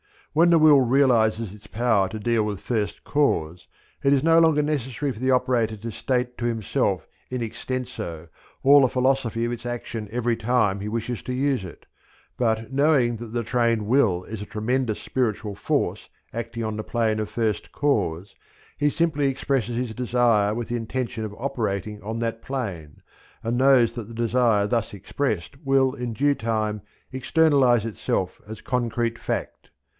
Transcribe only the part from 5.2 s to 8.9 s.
operator to state to himself in extenso all the